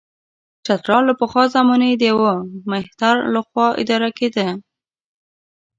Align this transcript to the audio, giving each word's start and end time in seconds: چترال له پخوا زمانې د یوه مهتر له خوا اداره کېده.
چترال 0.65 1.03
له 1.09 1.13
پخوا 1.19 1.43
زمانې 1.55 1.89
د 1.97 2.03
یوه 2.11 2.33
مهتر 2.71 3.15
له 3.33 3.41
خوا 3.47 3.67
اداره 3.81 4.09
کېده. 4.17 4.47